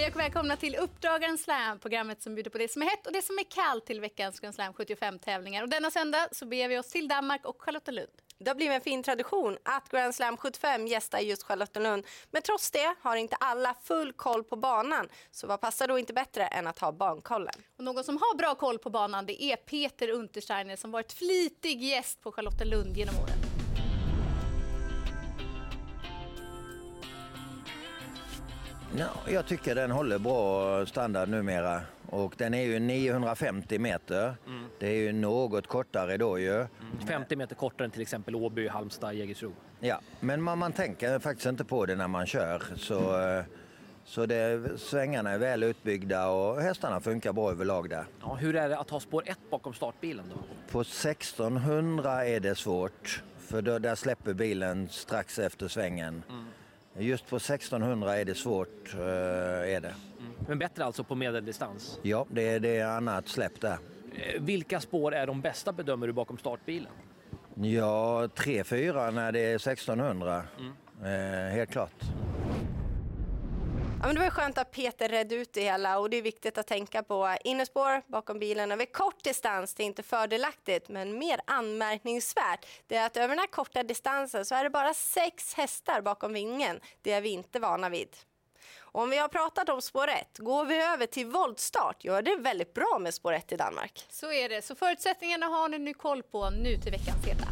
Hej 0.00 0.10
och 0.10 0.20
välkomna 0.20 0.56
till 0.56 0.76
Uppdragaren 0.76 1.38
Slam, 1.38 1.78
programmet 1.78 2.22
som 2.22 2.34
bjuder 2.34 2.50
på 2.50 2.58
det 2.58 2.72
som 2.72 2.82
är 2.82 2.86
hett 2.86 3.06
och 3.06 3.12
det 3.12 3.22
som 3.22 3.38
är 3.38 3.44
kallt 3.44 3.86
till 3.86 4.00
veckans 4.00 4.40
Grand 4.40 4.54
Slam 4.54 4.72
75-tävlingar. 4.72 5.62
Och 5.62 5.68
denna 5.68 5.90
söndag 5.90 6.28
så 6.32 6.46
beger 6.46 6.68
vi 6.68 6.78
oss 6.78 6.88
till 6.88 7.08
Danmark 7.08 7.44
och 7.44 7.62
Charlottenlund. 7.62 8.08
Det 8.38 8.50
har 8.50 8.54
blivit 8.54 8.74
en 8.74 8.80
fin 8.80 9.02
tradition 9.02 9.58
att 9.62 9.88
Grand 9.88 10.14
Slam 10.14 10.36
75 10.36 10.86
gästar 10.86 11.18
just 11.18 11.42
Charlottenlund. 11.42 12.06
Men 12.30 12.42
trots 12.42 12.70
det 12.70 12.94
har 13.00 13.16
inte 13.16 13.36
alla 13.36 13.74
full 13.82 14.12
koll 14.12 14.44
på 14.44 14.56
banan. 14.56 15.08
Så 15.30 15.46
vad 15.46 15.60
passar 15.60 15.88
då 15.88 15.98
inte 15.98 16.12
bättre 16.12 16.46
än 16.46 16.66
att 16.66 16.78
ha 16.78 16.92
bankollen? 16.92 17.54
Och 17.78 17.84
någon 17.84 18.04
som 18.04 18.16
har 18.16 18.36
bra 18.36 18.54
koll 18.54 18.78
på 18.78 18.90
banan 18.90 19.26
det 19.26 19.42
är 19.42 19.56
Peter 19.56 20.10
Untersteiner 20.10 20.76
som 20.76 20.90
varit 20.90 21.12
flitig 21.12 21.82
gäst 21.82 22.20
på 22.20 22.32
Charlottenlund 22.32 22.96
genom 22.96 23.14
åren. 23.14 23.39
Ja, 28.96 29.06
jag 29.28 29.46
tycker 29.46 29.74
den 29.74 29.90
håller 29.90 30.18
bra 30.18 30.86
standard 30.86 31.28
numera. 31.28 31.80
Och 32.06 32.34
den 32.36 32.54
är 32.54 32.62
ju 32.62 32.78
950 32.78 33.78
meter. 33.78 34.34
Mm. 34.46 34.64
Det 34.78 34.86
är 34.86 34.96
ju 34.96 35.12
något 35.12 35.66
kortare 35.66 36.16
då 36.16 36.38
ju. 36.38 36.54
Mm. 36.54 36.68
50 37.06 37.36
meter 37.36 37.54
kortare 37.54 37.84
än 37.84 37.90
till 37.90 38.02
exempel 38.02 38.34
Åby, 38.34 38.68
Halmstad, 38.68 39.14
Jägersro. 39.14 39.52
Ja, 39.80 40.00
men 40.20 40.42
man, 40.42 40.58
man 40.58 40.72
tänker 40.72 41.18
faktiskt 41.18 41.46
inte 41.46 41.64
på 41.64 41.86
det 41.86 41.94
när 41.94 42.08
man 42.08 42.26
kör. 42.26 42.62
Så, 42.76 43.14
mm. 43.14 43.44
så 44.04 44.26
det, 44.26 44.70
svängarna 44.78 45.30
är 45.30 45.38
väl 45.38 45.62
utbyggda 45.62 46.28
och 46.28 46.60
hästarna 46.60 47.00
funkar 47.00 47.32
bra 47.32 47.50
överlag 47.50 47.90
där. 47.90 48.04
Ja, 48.20 48.34
hur 48.34 48.56
är 48.56 48.68
det 48.68 48.78
att 48.78 48.90
ha 48.90 49.00
spår 49.00 49.22
1 49.26 49.38
bakom 49.50 49.74
startbilen 49.74 50.24
då? 50.34 50.42
På 50.72 50.80
1600 50.80 52.26
är 52.26 52.40
det 52.40 52.54
svårt. 52.54 53.22
För 53.38 53.62
då, 53.62 53.78
där 53.78 53.94
släpper 53.94 54.34
bilen 54.34 54.88
strax 54.88 55.38
efter 55.38 55.68
svängen. 55.68 56.22
Mm. 56.28 56.46
Just 56.98 57.30
på 57.30 57.36
1600 57.36 58.16
är 58.16 58.24
det 58.24 58.34
svårt. 58.34 58.94
Eh, 58.94 59.00
är 59.00 59.80
det. 59.80 59.94
Mm. 60.18 60.32
Men 60.48 60.58
bättre 60.58 60.84
alltså 60.84 61.04
på 61.04 61.14
medeldistans? 61.14 61.98
Ja, 62.02 62.26
det 62.30 62.48
är, 62.48 62.60
det 62.60 62.76
är 62.76 62.86
annat 62.86 63.28
släpp 63.28 63.60
där. 63.60 63.78
Eh, 64.14 64.40
vilka 64.42 64.80
spår 64.80 65.14
är 65.14 65.26
de 65.26 65.40
bästa 65.40 65.72
bedömer 65.72 66.06
du 66.06 66.12
bakom 66.12 66.38
startbilen? 66.38 66.92
Ja, 67.54 68.28
3-4 68.36 69.10
när 69.10 69.32
det 69.32 69.40
är 69.40 69.54
1600. 69.54 70.42
Mm. 70.58 71.48
Eh, 71.48 71.54
helt 71.54 71.70
klart. 71.70 72.04
Ja, 74.02 74.06
men 74.06 74.14
det 74.14 74.20
var 74.20 74.30
skönt 74.30 74.58
att 74.58 74.70
Peter 74.70 75.08
redde 75.08 75.34
ut 75.34 75.52
det 75.52 75.62
hela 75.62 75.98
och 75.98 76.10
det 76.10 76.16
är 76.16 76.22
viktigt 76.22 76.58
att 76.58 76.66
tänka 76.66 77.02
på 77.02 77.36
innerspår 77.44 78.02
bakom 78.10 78.38
bilen 78.38 78.72
över 78.72 78.84
kort 78.84 79.24
distans. 79.24 79.74
Det 79.74 79.82
är 79.82 79.84
inte 79.84 80.02
fördelaktigt 80.02 80.88
men 80.88 81.18
mer 81.18 81.40
anmärkningsvärt 81.46 82.66
det 82.86 82.96
är 82.96 83.06
att 83.06 83.16
över 83.16 83.28
den 83.28 83.38
här 83.38 83.46
korta 83.46 83.82
distansen 83.82 84.44
så 84.44 84.54
är 84.54 84.64
det 84.64 84.70
bara 84.70 84.94
sex 84.94 85.54
hästar 85.54 86.00
bakom 86.00 86.32
vingen. 86.32 86.80
Det 87.02 87.12
är 87.12 87.20
vi 87.20 87.28
inte 87.28 87.58
vana 87.58 87.88
vid. 87.88 88.16
Och 88.78 89.02
om 89.02 89.10
vi 89.10 89.16
har 89.16 89.28
pratat 89.28 89.68
om 89.68 89.82
spår 89.82 90.08
1, 90.08 90.38
går 90.38 90.64
vi 90.64 90.82
över 90.82 91.06
till 91.06 91.26
voltstart, 91.26 92.04
Gör 92.04 92.22
det 92.22 92.30
är 92.30 92.38
väldigt 92.38 92.74
bra 92.74 92.98
med 93.00 93.14
spår 93.14 93.32
1 93.32 93.52
i 93.52 93.56
Danmark. 93.56 94.06
Så 94.10 94.32
är 94.32 94.48
det, 94.48 94.62
så 94.62 94.74
förutsättningarna 94.74 95.46
har 95.46 95.68
ni 95.68 95.78
nu 95.78 95.94
koll 95.94 96.22
på 96.22 96.50
nu 96.50 96.76
till 96.76 96.92
veckans 96.92 97.26
heta. 97.26 97.48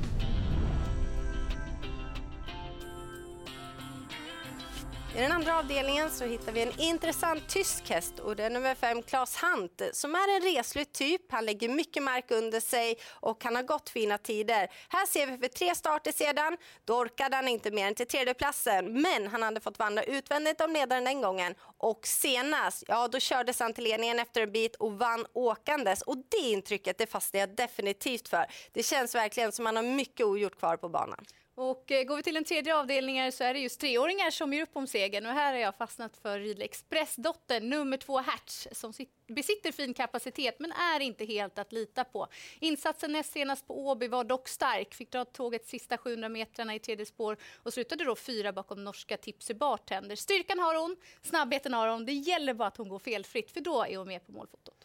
I 5.18 5.20
den 5.20 5.32
andra 5.32 5.58
avdelningen 5.58 6.10
så 6.10 6.24
hittar 6.24 6.52
vi 6.52 6.62
en 6.62 6.80
intressant 6.80 7.48
tysk 7.48 7.90
häst 7.90 8.18
och 8.18 8.36
det 8.36 8.44
är 8.44 8.50
nummer 8.50 8.74
fem 8.74 9.02
Klas 9.02 9.36
Hant 9.36 9.82
som 9.92 10.14
är 10.14 10.36
en 10.36 10.54
reslig 10.54 10.92
typ. 10.92 11.32
Han 11.32 11.46
lägger 11.46 11.68
mycket 11.68 12.02
mark 12.02 12.30
under 12.30 12.60
sig 12.60 12.98
och 13.10 13.44
han 13.44 13.56
har 13.56 13.62
gått 13.62 13.90
fina 13.90 14.18
tider. 14.18 14.70
Här 14.88 15.06
ser 15.06 15.26
vi 15.26 15.38
för 15.38 15.48
tre 15.48 15.74
starter 15.74 16.12
sedan. 16.12 16.56
Då 16.84 16.94
orkade 16.94 17.36
han 17.36 17.48
inte 17.48 17.70
mer 17.70 17.86
än 17.86 17.94
till 17.94 18.06
tredjeplatsen 18.06 19.02
men 19.02 19.26
han 19.26 19.42
hade 19.42 19.60
fått 19.60 19.78
vandra 19.78 20.02
utvändigt 20.02 20.60
om 20.60 20.72
ledaren 20.72 21.04
den 21.04 21.20
gången. 21.20 21.54
Och 21.78 22.06
senast, 22.06 22.84
ja 22.88 23.08
då 23.08 23.18
kördes 23.18 23.60
han 23.60 23.72
till 23.72 23.84
ledningen 23.84 24.18
efter 24.18 24.40
en 24.40 24.52
bit 24.52 24.76
och 24.76 24.92
vann 24.92 25.26
åkandes 25.32 26.02
och 26.02 26.16
det 26.16 26.48
intrycket 26.48 26.98
det 26.98 27.06
fastnar 27.06 27.40
jag 27.40 27.56
definitivt 27.56 28.28
för. 28.28 28.46
Det 28.72 28.82
känns 28.82 29.14
verkligen 29.14 29.52
som 29.52 29.66
att 29.66 29.74
han 29.74 29.86
har 29.86 29.94
mycket 29.94 30.26
ogjort 30.26 30.58
kvar 30.58 30.76
på 30.76 30.88
banan. 30.88 31.24
Och 31.60 31.92
eh, 31.92 32.04
går 32.04 32.16
vi 32.16 32.22
till 32.22 32.34
den 32.34 32.44
tredje 32.44 32.76
avdelningen 32.76 33.32
så 33.32 33.44
är 33.44 33.54
det 33.54 33.60
just 33.60 33.80
treåringar 33.80 34.30
som 34.30 34.52
ger 34.52 34.62
upp 34.62 34.76
om 34.76 34.86
segern. 34.86 35.26
Och 35.26 35.32
här 35.32 35.52
har 35.52 35.60
jag 35.60 35.76
fastnat 35.76 36.16
för 36.16 36.40
Ridley 36.40 36.64
Express-dottern, 36.64 37.70
nummer 37.70 37.96
två 37.96 38.18
Hertz, 38.18 38.68
som 38.72 38.92
besitter 39.26 39.72
fin 39.72 39.94
kapacitet 39.94 40.58
men 40.58 40.72
är 40.72 41.00
inte 41.00 41.24
helt 41.24 41.58
att 41.58 41.72
lita 41.72 42.04
på. 42.04 42.26
Insatsen 42.60 43.12
näst 43.12 43.32
senast 43.32 43.66
på 43.66 43.88
Åby 43.88 44.08
var 44.08 44.24
dock 44.24 44.48
stark. 44.48 44.94
Fick 44.94 45.10
dra 45.10 45.24
tåget 45.24 45.66
sista 45.66 45.98
700 45.98 46.28
metrarna 46.28 46.74
i 46.74 46.78
tredje 46.78 47.06
spår 47.06 47.36
och 47.62 47.72
slutade 47.72 48.04
då 48.04 48.16
fyra 48.16 48.52
bakom 48.52 48.84
norska 48.84 49.16
Tipsy 49.16 49.54
Bartender. 49.54 50.16
Styrkan 50.16 50.58
har 50.58 50.74
hon, 50.74 50.96
snabbheten 51.22 51.74
har 51.74 51.88
hon. 51.88 52.06
Det 52.06 52.12
gäller 52.12 52.54
bara 52.54 52.68
att 52.68 52.76
hon 52.76 52.88
går 52.88 52.98
felfritt 52.98 53.50
för 53.50 53.60
då 53.60 53.84
är 53.84 53.96
hon 53.96 54.08
med 54.08 54.26
på 54.26 54.32
målfotot. 54.32 54.77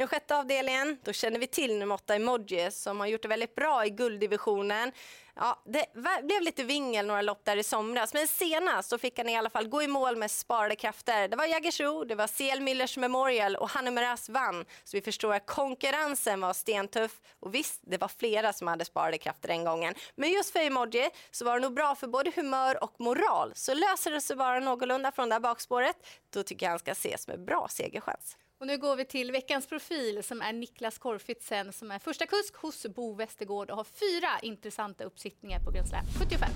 Den 0.00 0.08
sjätte 0.08 0.36
avdelningen 0.36 0.98
då 1.04 1.12
känner 1.12 1.38
vi 1.38 1.46
till 1.46 1.78
nummer 1.78 1.94
åtta 1.94 2.14
Emoji 2.14 2.70
som 2.70 3.00
har 3.00 3.06
gjort 3.06 3.22
det 3.22 3.28
väldigt 3.28 3.54
bra 3.54 3.86
i 3.86 3.90
gulddivisionen. 3.90 4.92
Ja, 5.34 5.62
det 5.64 5.86
blev 6.22 6.42
lite 6.42 6.64
vingel 6.64 7.06
några 7.06 7.22
lopp 7.22 7.44
där 7.44 7.56
i 7.56 7.62
somras 7.62 8.14
men 8.14 8.28
senast 8.28 8.88
så 8.88 8.98
fick 8.98 9.18
han 9.18 9.28
i 9.28 9.36
alla 9.36 9.50
fall 9.50 9.68
gå 9.68 9.82
i 9.82 9.88
mål 9.88 10.16
med 10.16 10.30
sparade 10.30 10.76
krafter. 10.76 11.28
Det 11.28 11.36
var 11.36 11.46
Jägersro, 11.46 12.04
det 12.04 12.14
var 12.14 12.26
CL 12.26 12.60
Millers 12.60 12.96
Memorial 12.96 13.56
och 13.56 13.70
Hanne 13.70 13.90
Meras 13.90 14.28
vann. 14.28 14.64
Så 14.84 14.96
vi 14.96 15.00
förstår 15.00 15.34
att 15.34 15.46
konkurrensen 15.46 16.40
var 16.40 16.52
stentuff 16.52 17.20
och 17.40 17.54
visst, 17.54 17.80
det 17.82 17.98
var 17.98 18.08
flera 18.08 18.52
som 18.52 18.66
hade 18.66 18.84
sparade 18.84 19.18
krafter 19.18 19.48
den 19.48 19.64
gången. 19.64 19.94
Men 20.14 20.30
just 20.30 20.52
för 20.52 20.60
Emoji 20.60 21.10
så 21.30 21.44
var 21.44 21.54
det 21.54 21.60
nog 21.60 21.74
bra 21.74 21.94
för 21.94 22.06
både 22.06 22.32
humör 22.36 22.84
och 22.84 22.94
moral. 22.98 23.52
Så 23.54 23.74
löser 23.74 24.10
det 24.10 24.20
sig 24.20 24.36
bara 24.36 24.60
någorlunda 24.60 25.12
från 25.12 25.28
det 25.28 25.34
här 25.34 25.40
bakspåret, 25.40 25.96
då 26.30 26.42
tycker 26.42 26.66
jag 26.66 26.70
han 26.70 26.78
ska 26.78 26.90
ses 26.90 27.28
med 27.28 27.44
bra 27.44 27.68
segerchans. 27.70 28.36
Och 28.60 28.66
nu 28.66 28.78
går 28.78 28.96
vi 28.96 29.04
till 29.04 29.32
veckans 29.32 29.66
profil 29.66 30.22
som 30.22 30.42
är 30.42 30.52
Niklas 30.52 30.98
Korfitsen 30.98 31.72
som 31.72 31.90
är 31.90 31.98
första 31.98 32.26
kusk 32.26 32.56
hos 32.56 32.86
Bo 32.86 33.14
Westergård 33.14 33.70
och 33.70 33.76
har 33.76 33.84
fyra 33.84 34.28
intressanta 34.42 35.04
uppsittningar 35.04 35.60
på 35.60 35.70
Grand 35.70 35.88
Slam 35.88 36.04
75. 36.18 36.48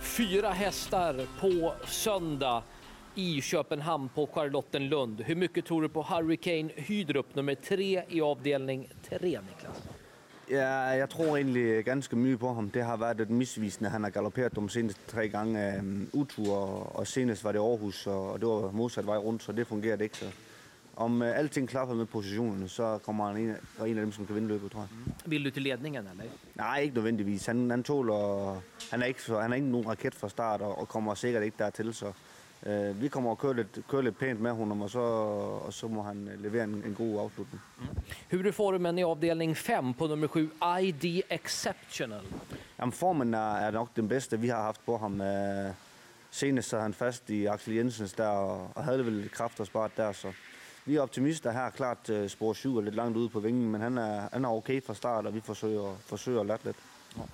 Fyra 0.00 0.50
hästar 0.50 1.26
på 1.40 1.74
söndag 1.86 2.62
i 3.14 3.40
Köpenhamn 3.40 4.08
på 4.08 4.26
Charlottenlund. 4.26 5.20
Hur 5.20 5.36
mycket 5.36 5.64
tror 5.66 5.82
du 5.82 5.88
på 5.88 6.02
Hurricane 6.02 6.72
Hydrup 6.76 7.34
nummer 7.34 7.54
tre 7.54 8.02
i 8.08 8.20
avdelning 8.20 8.88
tre, 9.08 9.40
Niklas? 9.40 9.93
Ja, 10.50 10.76
jeg 10.76 11.10
tror 11.10 11.36
egentlig 11.36 11.84
ganske 11.84 12.16
mye 12.16 12.36
på 12.36 12.54
ham. 12.54 12.70
Det 12.70 12.84
har 12.84 12.96
været 12.96 13.20
et 13.20 13.30
misvisende. 13.30 13.90
Han 13.90 14.02
har 14.02 14.10
galopperet 14.10 14.56
de 14.56 14.70
seneste 14.70 15.00
tre 15.08 15.28
gange 15.28 15.78
um, 15.78 16.08
utur, 16.12 16.56
og 16.96 17.06
senest 17.06 17.44
var 17.44 17.52
det 17.52 17.58
Aarhus, 17.58 18.06
og 18.06 18.40
det 18.40 18.48
var 18.48 18.70
modsat 18.70 19.06
vej 19.06 19.16
rundt, 19.16 19.42
så 19.42 19.52
det 19.52 19.66
fungerer 19.66 19.96
det 19.96 20.04
ikke. 20.04 20.16
Så 20.16 20.26
om 20.96 21.22
uh, 21.22 21.38
alting 21.38 21.68
klapper 21.68 21.94
med 21.94 22.06
positionerne, 22.06 22.68
så 22.68 22.98
kommer 22.98 23.26
han 23.26 23.36
en, 23.36 23.50
af, 23.50 23.86
en 23.86 23.98
af 23.98 24.02
dem, 24.02 24.12
som 24.12 24.26
kan 24.26 24.34
vinde 24.34 24.48
løbet, 24.48 24.70
tror 24.72 24.80
jeg. 24.80 24.88
Mm. 25.06 25.30
Vil 25.30 25.44
du 25.44 25.50
til 25.50 25.62
ledningen, 25.62 26.06
eller? 26.10 26.24
Nej, 26.54 26.80
ikke 26.80 26.94
nødvendigvis. 26.94 27.46
Han, 27.46 27.70
han 27.70 27.82
tåler... 27.82 28.62
Han 28.90 29.02
er, 29.02 29.06
ikke, 29.06 29.20
han 29.32 29.52
er 29.52 29.54
ikke 29.54 29.68
nogen 29.68 29.88
raket 29.88 30.14
fra 30.14 30.28
start, 30.28 30.60
og, 30.60 30.78
og 30.78 30.88
kommer 30.88 31.14
sikkert 31.14 31.42
ikke 31.42 31.56
dertil, 31.58 31.94
så 31.94 32.12
Eh, 32.66 32.72
vi 32.72 33.08
kommer 33.08 33.32
att 33.32 33.42
köra 33.42 33.52
lite, 33.52 33.82
köra 33.90 34.00
lite 34.00 34.18
pent 34.18 34.40
med 34.40 34.52
honom 34.52 34.82
och 34.82 34.90
så, 34.90 35.02
och 35.66 35.74
så 35.74 35.88
må 35.88 36.02
han 36.02 36.24
leverera 36.24 36.64
en, 36.64 36.84
en 36.84 36.94
god 36.94 37.18
avslutning. 37.18 37.60
Mm. 37.80 37.94
Hur 38.28 38.46
är 38.46 38.52
formen 38.52 38.98
i 38.98 39.04
avdelning 39.04 39.54
5 39.54 39.94
på 39.94 40.06
nummer 40.06 40.28
7, 40.28 40.50
ID 40.80 41.22
Exceptional? 41.28 42.24
Jamen, 42.76 42.92
formen 42.92 43.34
är, 43.34 43.68
är 43.68 43.72
nog 43.72 43.88
den 43.94 44.08
bästa 44.08 44.36
vi 44.36 44.50
har 44.50 44.62
haft 44.62 44.86
på 44.86 44.96
honom. 44.96 45.20
Eh, 45.20 45.72
senast 46.30 46.68
så 46.68 46.78
han 46.78 46.92
fast 46.92 47.30
i 47.30 47.48
Axel 47.48 47.74
Jensens 47.74 48.12
där 48.12 48.36
och, 48.36 48.76
och 48.76 48.82
hade 48.82 49.02
väl 49.02 49.28
krafter 49.28 49.64
sparat 49.64 49.96
där. 49.96 50.12
Så 50.12 50.32
vi 50.84 50.96
är 50.96 51.02
optimister 51.02 51.50
här. 51.50 51.70
Klart 51.70 52.10
uh, 52.10 52.28
spår 52.28 52.54
7 52.54 52.78
är 52.78 52.82
lite 52.82 52.96
långt 52.96 53.16
ute 53.16 53.32
på 53.32 53.40
vingen, 53.40 53.70
men 53.70 53.80
han 53.80 53.98
är, 53.98 54.28
han 54.32 54.44
okej 54.44 54.58
okay 54.58 54.80
från 54.80 54.96
start 54.96 55.26
och 55.26 55.36
vi 55.36 55.40
försöker, 55.40 55.96
försöker 55.96 56.44
lätt 56.44 56.64
lite. 56.64 56.78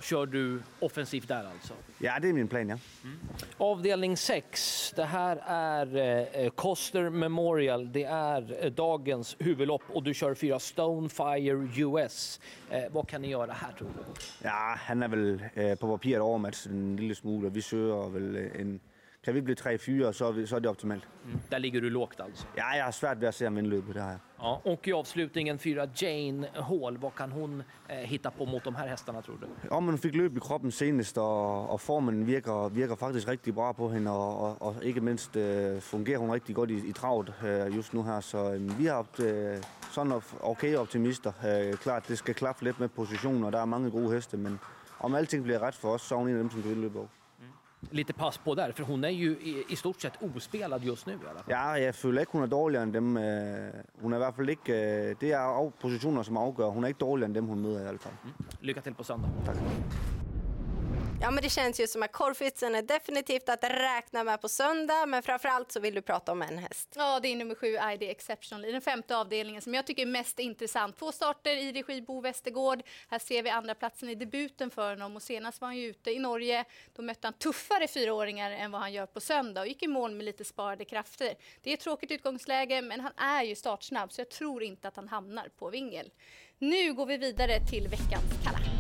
Kör 0.01 0.27
du 0.27 0.63
offensivt 0.81 1.29
där 1.29 1.45
alltså? 1.55 1.75
Ja, 1.99 2.19
det 2.21 2.29
är 2.29 2.33
min 2.33 2.49
plan, 2.49 2.69
ja. 2.69 2.79
Mm. 3.05 3.19
Avdelning 3.57 4.17
6. 4.17 4.93
Det 4.97 5.05
här 5.05 5.43
är 5.47 5.97
eh, 6.45 6.51
Coster 6.51 7.11
Memorial. 7.11 7.93
Det 7.93 8.05
är 8.05 8.65
eh, 8.65 8.73
dagens 8.73 9.37
huvudlopp 9.39 9.83
och 9.89 10.03
du 10.03 10.15
kör 10.15 10.35
fyra 10.35 10.59
Stonefire 10.59 11.69
US. 11.77 12.41
Eh, 12.71 12.83
vad 12.91 13.09
kan 13.09 13.23
ni 13.23 13.29
göra 13.29 13.53
här 13.53 13.73
tror 13.73 13.89
du? 13.89 14.21
Ja, 14.43 14.77
han 14.79 15.03
är 15.03 15.09
väl 15.09 15.45
eh, 15.55 15.75
på 15.75 15.89
papiret 15.89 16.21
övermatch 16.23 16.67
en 16.67 16.97
lille 16.97 17.15
smule. 17.15 17.49
Vi 17.49 17.63
söker 17.63 18.09
väl 18.09 18.37
en 18.37 18.81
kan 19.25 19.35
vi 19.35 19.43
bli 19.43 19.55
3-4 19.55 20.13
så, 20.13 20.47
så 20.47 20.57
är 20.57 20.61
det 20.61 20.69
optimalt. 20.69 21.03
Mm. 21.25 21.39
Där 21.49 21.59
ligger 21.59 21.81
du 21.81 21.91
lågt 21.91 22.21
alltså? 22.21 22.47
Ja, 22.55 22.77
jag 22.77 22.85
har 22.85 22.93
svårt 22.93 23.17
vid 23.17 23.29
att 23.29 23.35
se 23.35 23.49
vinlöpet. 23.49 23.95
Det 23.95 24.03
här. 24.03 24.19
Ja, 24.39 24.61
och 24.65 24.89
i 24.89 24.93
avslutningen 24.93 25.59
fyra 25.59 25.89
Jane 25.95 26.49
Hall. 26.55 26.99
Vad 26.99 27.15
kan 27.15 27.33
hon 27.33 27.63
eh, 27.89 27.97
hitta 27.97 28.31
på 28.31 28.47
mot 28.47 28.65
de 28.65 28.75
här 28.75 28.89
hästarna 28.89 29.23
tror 29.23 29.39
du? 29.41 29.47
Ja, 29.71 29.81
man 29.81 29.99
fick 29.99 30.15
löp 30.15 30.37
i 30.37 30.41
kroppen 30.41 30.73
senast 30.73 31.19
och, 31.19 31.71
och 31.75 31.81
formen 31.81 32.25
virker, 32.25 32.71
virker 32.71 32.97
faktiskt 32.97 33.29
riktigt 33.29 33.55
bra 33.55 33.73
på 33.73 33.89
henne 33.89 34.11
och, 34.11 34.51
och, 34.51 34.63
och 34.63 34.85
inte 34.85 35.01
minst 35.01 35.37
äh, 35.37 35.43
fungerar 35.81 36.19
hon 36.19 36.33
riktigt 36.33 36.57
gott 36.57 36.71
i, 36.71 36.89
i 36.89 36.93
travet 36.93 37.35
äh, 37.43 37.77
just 37.77 37.93
nu 37.93 38.03
här. 38.03 38.21
Så 38.21 38.51
vi 38.79 38.89
har 38.89 38.97
haft 38.97 39.19
äh, 39.19 39.67
sådana 39.91 40.17
okej 40.17 40.47
okay 40.51 40.77
optimister. 40.77 41.33
Äh, 41.71 41.77
klart, 41.77 42.05
det 42.09 42.17
ska 42.17 42.35
klaffa 42.35 42.65
lite 42.65 42.81
med 42.81 42.95
positioner. 42.95 43.51
Det 43.51 43.59
är 43.59 43.67
många 43.67 43.89
goda 43.89 44.15
hästar, 44.15 44.39
men 44.39 44.59
om 44.99 45.15
allting 45.15 45.43
blir 45.43 45.59
rätt 45.59 45.75
för 45.75 45.89
oss 45.89 46.07
så 46.07 46.15
är 46.15 46.19
hon 46.19 46.29
en 46.29 46.37
av 46.37 46.41
dem 46.41 46.51
som 46.51 46.63
kan 46.63 46.71
vinna 46.71 46.83
löpet. 46.83 47.20
Lite 47.91 48.13
pass 48.13 48.39
på 48.39 48.55
där? 48.55 48.73
För 48.73 48.83
hon 48.85 49.05
är 49.05 49.09
ju 49.09 49.31
i, 49.31 49.65
i 49.69 49.77
stort 49.77 50.01
sett 50.01 50.13
ospelad 50.23 50.85
just 50.85 51.07
nu 51.07 51.13
i 51.13 51.17
alla 51.31 51.43
fall. 51.43 51.51
Ja, 51.51 51.79
jeg 51.85 51.95
føler 51.95 52.21
ikke, 52.21 52.33
hun 52.33 52.43
er 52.43 52.47
dårligere 52.47 52.83
end 52.83 52.93
dem. 52.93 53.17
øh, 53.17 53.73
Hun 54.03 54.13
er 54.13 54.17
i 54.17 54.19
fald 54.37 54.49
ikke... 54.49 54.73
øh, 54.73 55.17
Det 55.21 55.33
er 55.33 55.39
af- 55.39 55.73
positioner, 55.81 56.23
som 56.23 56.37
afgør. 56.37 56.69
Hun 56.69 56.85
er 56.85 56.89
ikke 56.89 56.99
dårligere 56.99 57.27
end 57.27 57.35
dem, 57.35 57.45
hun 57.47 57.61
møder 57.61 57.79
i 57.81 57.83
hvert 57.83 58.01
fald. 58.01 58.15
Lycka 58.63 58.81
till 58.81 58.95
på 58.95 59.03
söndag. 59.03 59.29
Tak. 59.47 59.57
Ja, 61.23 61.31
men 61.31 61.43
det 61.43 61.51
känns 61.51 61.81
ju 61.81 61.87
som 61.87 62.03
att 62.03 62.13
korvfitsen 62.13 62.75
är 62.75 62.83
definitivt 62.83 63.49
att 63.49 63.65
räkna 63.65 64.25
med 64.25 64.41
på 64.41 64.49
söndag, 64.49 65.07
men 65.07 65.23
framförallt 65.23 65.73
så 65.73 65.81
vill 65.81 65.95
du 65.95 66.03
prata 66.03 66.33
om 66.33 66.43
en 66.43 66.59
häst. 66.59 66.95
Ja, 66.97 67.21
det 67.21 67.29
är 67.29 67.37
nummer 67.37 67.55
sju, 67.55 67.67
ID 67.67 68.03
Exceptional 68.03 68.65
i 68.65 68.73
den 68.73 68.81
femte 68.81 69.17
avdelningen 69.17 69.63
som 69.63 69.75
jag 69.75 69.87
tycker 69.87 70.03
är 70.03 70.07
mest 70.07 70.39
intressant. 70.39 70.99
Två 70.99 71.13
starter 71.13 71.57
i 71.57 71.73
regi 71.73 72.03
Bo 72.03 72.21
Westergård. 72.21 72.83
Här 73.09 73.19
ser 73.19 73.43
vi 73.43 73.51
andra 73.51 73.75
platsen 73.75 74.09
i 74.09 74.15
debuten 74.15 74.71
för 74.71 74.91
honom 74.91 75.17
och 75.17 75.23
senast 75.23 75.61
var 75.61 75.69
han 75.69 75.77
ju 75.77 75.87
ute 75.87 76.11
i 76.11 76.19
Norge. 76.19 76.65
Då 76.97 77.03
mötte 77.03 77.27
han 77.27 77.35
tuffare 77.35 77.89
fyraåringar 77.89 78.51
än 78.51 78.71
vad 78.71 78.81
han 78.81 78.93
gör 78.93 79.07
på 79.07 79.21
söndag 79.21 79.61
och 79.61 79.67
gick 79.67 79.83
i 79.83 79.87
mål 79.87 80.15
med 80.15 80.25
lite 80.25 80.45
sparade 80.45 80.85
krafter. 80.85 81.35
Det 81.63 81.71
är 81.71 81.75
ett 81.75 81.81
tråkigt 81.81 82.11
utgångsläge, 82.11 82.83
men 82.83 83.01
han 83.01 83.13
är 83.17 83.43
ju 83.43 83.55
startsnabb 83.55 84.13
så 84.13 84.21
jag 84.21 84.31
tror 84.31 84.63
inte 84.63 84.89
att 84.89 84.97
han 84.97 85.09
hamnar 85.09 85.49
på 85.59 85.71
vingel. 85.71 86.11
Nu 86.59 86.93
går 86.93 87.07
vi 87.07 87.17
vidare 87.17 87.61
till 87.71 87.89
veckans 87.89 88.45
kalla. 88.45 88.80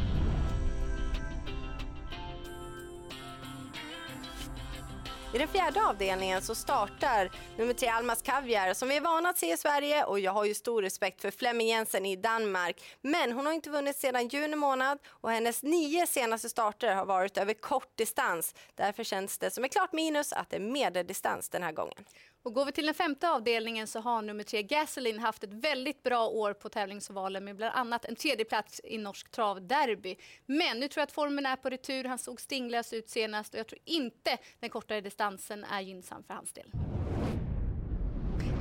I 5.34 5.38
den 5.38 5.48
fjärde 5.48 5.86
avdelningen 5.86 6.42
så 6.42 6.54
startar 6.54 7.30
nummer 7.56 7.72
tre 7.72 7.88
Almas 7.88 8.22
Kaviar 8.22 8.74
som 8.74 8.88
vi 8.88 8.96
är 8.96 9.00
vana 9.00 9.28
att 9.28 9.38
se 9.38 9.52
i 9.52 9.56
Sverige 9.56 10.04
och 10.04 10.20
jag 10.20 10.32
har 10.32 10.44
ju 10.44 10.54
stor 10.54 10.82
respekt 10.82 11.22
för 11.22 11.30
Flemming 11.30 11.68
Jensen 11.68 12.06
i 12.06 12.16
Danmark. 12.16 12.82
Men 13.00 13.32
hon 13.32 13.46
har 13.46 13.52
inte 13.52 13.70
vunnit 13.70 13.96
sedan 13.96 14.28
juni 14.28 14.56
månad 14.56 14.98
och 15.06 15.30
hennes 15.30 15.62
nio 15.62 16.06
senaste 16.06 16.48
starter 16.48 16.94
har 16.94 17.04
varit 17.04 17.38
över 17.38 17.54
kort 17.54 17.96
distans. 17.96 18.54
Därför 18.74 19.04
känns 19.04 19.38
det 19.38 19.50
som 19.50 19.64
ett 19.64 19.72
klart 19.72 19.92
minus 19.92 20.32
att 20.32 20.50
det 20.50 20.56
är 20.56 20.60
medeldistans 20.60 21.48
den 21.48 21.62
här 21.62 21.72
gången. 21.72 22.04
Och 22.42 22.54
går 22.54 22.64
vi 22.64 22.72
till 22.72 22.86
den 22.86 22.94
femte 22.94 23.30
avdelningen 23.30 23.86
så 23.86 24.00
har 24.00 24.22
nummer 24.22 24.44
tre 24.44 24.62
Gasoline 24.62 25.18
haft 25.18 25.44
ett 25.44 25.54
väldigt 25.54 26.02
bra 26.02 26.28
år 26.28 26.52
på 26.52 26.68
tävlingsovalen 26.68 27.44
med 27.44 27.56
bland 27.56 27.74
annat 27.74 28.04
en 28.04 28.16
tredjeplats 28.16 28.80
i 28.84 28.98
Norsk 28.98 29.30
travderby. 29.30 30.16
Men 30.46 30.80
nu 30.80 30.88
tror 30.88 31.00
jag 31.00 31.06
att 31.06 31.12
formen 31.12 31.46
är 31.46 31.56
på 31.56 31.70
retur. 31.70 32.04
Han 32.04 32.18
såg 32.18 32.40
stinglös 32.40 32.92
ut 32.92 33.08
senast 33.08 33.54
och 33.54 33.60
jag 33.60 33.66
tror 33.66 33.80
inte 33.84 34.38
den 34.60 34.70
kortare 34.70 35.00
distansen 35.00 35.64
är 35.64 35.80
gynnsam 35.80 36.22
för 36.22 36.34
hans 36.34 36.52
del. 36.52 36.70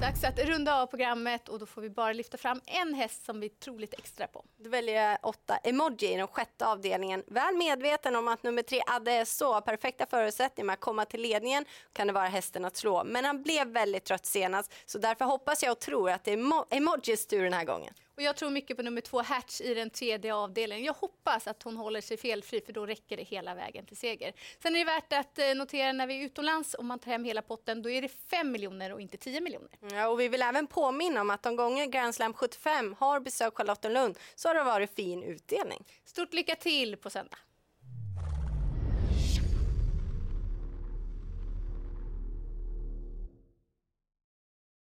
Dags 0.02 0.24
att 0.24 0.40
runda 0.40 0.82
av 0.82 0.88
programmet 0.88 1.50
och 1.50 1.60
då 1.60 1.66
får 1.66 1.82
vi 1.82 1.90
bara 1.90 2.14
lyfta 2.14 2.38
fram 2.38 2.62
en 2.66 2.94
häst 2.94 3.26
som 3.26 3.40
vi 3.40 3.50
tror 3.50 3.80
lite 3.80 3.96
extra 3.98 4.28
på. 4.28 4.44
Då 4.58 4.70
väljer 4.70 5.10
jag 5.10 5.18
åtta 5.24 5.58
Emoji 5.64 6.14
i 6.14 6.18
den 6.18 6.28
sjätte 6.28 6.66
avdelningen. 6.66 7.24
Väl 7.28 7.56
medveten 7.56 8.16
om 8.16 8.28
att 8.28 8.44
nummer 8.44 8.62
tre 8.62 8.82
Adde 8.88 9.12
är 9.12 9.54
har 9.54 9.62
perfekta 9.62 10.06
förutsättningar 10.06 10.66
med 10.66 10.74
att 10.74 10.80
komma 10.80 11.06
till 11.06 11.22
ledningen 11.22 11.66
kan 11.94 12.08
det 12.08 12.14
vara 12.14 12.26
hästen 12.26 12.66
att 12.66 12.78
slå. 12.78 13.04
Men 13.04 13.26
han 13.26 13.44
blev 13.44 13.68
väldigt 13.68 14.04
trött 14.06 14.26
senast 14.26 14.74
så 14.86 14.98
därför 14.98 15.26
hoppas 15.26 15.64
jag 15.64 15.72
och 15.72 15.80
tror 15.80 16.10
att 16.10 16.24
det 16.24 16.34
är 16.34 16.76
Emojis 16.76 17.28
tur 17.28 17.44
den 17.44 17.54
här 17.54 17.66
gången. 17.66 17.94
Och 18.20 18.24
jag 18.24 18.36
tror 18.36 18.50
mycket 18.50 18.78
på 18.78 18.84
nummer 18.84 19.02
två 19.02 19.22
Hatch 19.22 19.62
i 19.62 19.74
den 19.74 19.90
tredje 19.90 20.36
avdelningen. 20.36 20.86
Jag 20.86 20.94
hoppas 20.94 21.48
att 21.48 21.64
hon 21.64 21.78
håller 21.78 22.02
sig 22.02 22.18
felfri 22.18 22.62
för 22.62 22.74
då 22.74 22.86
räcker 22.86 23.18
det 23.18 23.24
hela 23.24 23.56
vägen 23.56 23.86
till 23.86 23.98
seger. 23.98 24.34
Sen 24.62 24.76
är 24.76 24.80
det 24.80 24.86
värt 24.86 25.14
att 25.14 25.40
eh, 25.40 25.56
notera 25.56 25.92
när 25.92 26.08
vi 26.08 26.22
är 26.22 26.26
utomlands, 26.26 26.76
om 26.80 26.88
man 26.88 27.00
tar 27.00 27.12
hem 27.12 27.24
hela 27.24 27.42
potten, 27.42 27.82
då 27.82 27.90
är 27.90 28.02
det 28.02 28.10
5 28.10 28.52
miljoner 28.52 28.94
och 28.94 29.02
inte 29.02 29.18
10 29.18 29.42
miljoner. 29.42 29.70
Ja, 29.92 30.08
och 30.08 30.20
vi 30.20 30.28
vill 30.28 30.42
även 30.42 30.68
påminna 30.68 31.22
om 31.22 31.30
att 31.30 31.44
de 31.44 31.56
gånger 31.56 31.86
Grand 31.86 32.16
Slam 32.16 32.34
75 32.34 32.96
har 33.00 33.20
besökt 33.20 33.58
Charlottenlund 33.58 34.18
så 34.36 34.50
har 34.50 34.56
det 34.56 34.64
varit 34.64 34.96
fin 34.96 35.24
utdelning. 35.24 35.86
Stort 36.06 36.34
lycka 36.34 36.56
till 36.56 36.98
på 36.98 37.10
söndag! 37.10 37.38